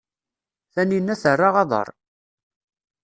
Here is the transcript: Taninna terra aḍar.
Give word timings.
Taninna 0.73 1.15
terra 1.21 1.49
aḍar. 1.61 1.87